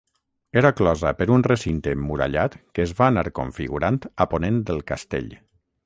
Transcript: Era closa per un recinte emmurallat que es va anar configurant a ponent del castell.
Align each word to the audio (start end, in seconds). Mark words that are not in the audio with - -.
Era 0.61 0.69
closa 0.79 1.11
per 1.19 1.27
un 1.35 1.45
recinte 1.49 1.93
emmurallat 1.97 2.57
que 2.79 2.87
es 2.87 2.97
va 3.03 3.11
anar 3.13 3.27
configurant 3.41 4.05
a 4.27 4.29
ponent 4.35 4.63
del 4.73 4.87
castell. 4.93 5.35